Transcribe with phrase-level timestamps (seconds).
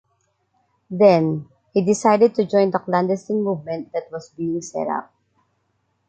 [0.89, 5.13] Then, he decided to join the clandestine movement that was being set up.